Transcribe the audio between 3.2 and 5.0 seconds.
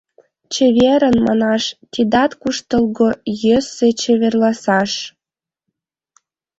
йӧсӧ— чеверласаш...